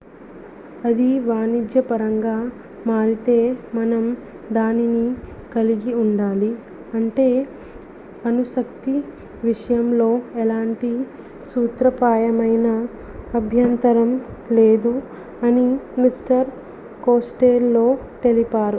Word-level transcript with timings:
"""""""అది 0.81 1.07
వాణిజ్యపరంగా 1.19 2.35
మారితే 2.87 3.35
మనం 3.73 4.03
దానిని 4.53 5.03
కలిగి 5.53 5.93
ఉండాలి. 5.95 6.49
అంటే 6.93 7.27
అణుశక్తివిషయంలో 8.25 10.09
ఎలాంటి 10.35 10.91
సూత్రప్రాయమైన 11.45 12.67
అభ్యంతరం 13.33 14.11
లేదు'' 14.51 14.97
అని 15.43 15.67
మిస్టర్ 16.01 16.49
కోస్టెల్లో 17.03 17.87
తెలిపారు."" 18.23 18.67